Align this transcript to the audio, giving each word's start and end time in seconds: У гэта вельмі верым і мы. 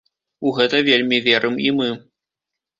У 0.47 0.53
гэта 0.59 0.79
вельмі 0.89 1.21
верым 1.29 1.55
і 1.69 1.77
мы. 1.79 1.93